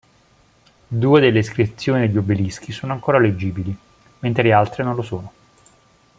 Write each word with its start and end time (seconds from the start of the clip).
Due 0.87 1.19
delle 1.21 1.37
iscrizioni 1.37 2.01
degli 2.07 2.17
obelischi 2.17 2.71
sono 2.71 2.91
ancora 2.91 3.19
leggibili, 3.19 3.71
mentre 4.21 4.41
le 4.41 4.51
altre 4.51 4.83
non 4.83 4.95
lo 4.95 5.03
sono. 5.03 5.31